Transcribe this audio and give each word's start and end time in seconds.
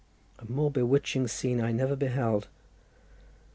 A 0.39 0.51
more 0.51 0.71
bewitching 0.71 1.27
scene 1.27 1.61
I 1.61 1.71
never 1.71 1.95
beheld. 1.95 2.47